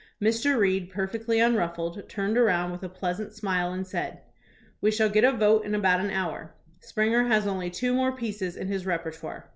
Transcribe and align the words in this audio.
Mr. 0.19 0.57
Reed, 0.57 0.89
per 0.89 1.07
fectly 1.07 1.45
unruffled, 1.45 2.09
turned 2.09 2.35
around 2.35 2.71
with 2.71 2.81
a 2.81 2.89
pleasant 2.89 3.35
smile 3.35 3.71
and 3.71 3.85
said: 3.85 4.21
"We 4.81 4.89
shall 4.89 5.09
get 5.09 5.23
a 5.23 5.31
vote 5.31 5.63
in 5.63 5.75
about 5.75 5.99
an 5.99 6.09
hour. 6.09 6.55
Springer 6.79 7.25
has 7.27 7.45
only 7.45 7.69
two 7.69 7.93
more 7.93 8.11
pieces 8.11 8.55
in 8.55 8.67
his 8.67 8.87
repertoire." 8.87 9.47